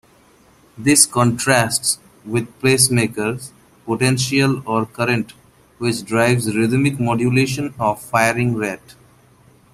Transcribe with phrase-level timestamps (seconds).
[0.79, 3.37] This contrasts with pacemaker
[3.85, 5.33] potential or current
[5.77, 8.95] which drives rhythmic modulation of firing rate.